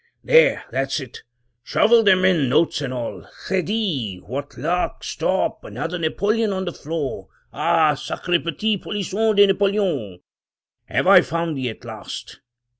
There! 0.23 0.63
that's 0.71 0.99
it— 0.99 1.21
shovel 1.63 2.01
them 2.01 2.25
in, 2.25 2.49
notes 2.49 2.81
and 2.81 2.91
all! 2.91 3.27
Credie! 3.45 4.17
what 4.25 4.57
luck! 4.57 5.03
Stop! 5.03 5.63
another 5.63 5.99
napoleon 5.99 6.51
on 6.51 6.65
the 6.65 6.73
floor! 6.73 7.27
Ah! 7.53 7.93
sacre 7.93 8.39
petit 8.39 8.79
polisson 8.79 9.35
de 9.35 9.45
Napoleon! 9.45 10.19
have 10.85 11.05
I 11.05 11.21
found 11.21 11.55
thee 11.55 11.69
at 11.69 11.85
last? 11.85 12.39